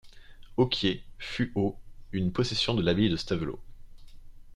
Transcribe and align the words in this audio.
Ocquier 0.57 1.03
fut 1.19 1.51
au 1.53 1.77
une 2.11 2.31
possession 2.31 2.73
de 2.73 2.81
l'abbaye 2.81 3.07
de 3.11 3.15
Stavelot. 3.17 3.59